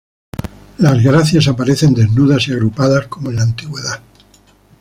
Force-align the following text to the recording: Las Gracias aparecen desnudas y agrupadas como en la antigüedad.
Las 0.79 1.03
Gracias 1.03 1.47
aparecen 1.47 1.93
desnudas 1.93 2.47
y 2.47 2.53
agrupadas 2.53 3.05
como 3.05 3.29
en 3.29 3.35
la 3.35 3.43
antigüedad. 3.43 4.01